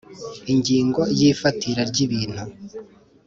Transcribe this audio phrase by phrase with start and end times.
[0.51, 2.43] Ingingo ya Igihe ifatira ry ibintu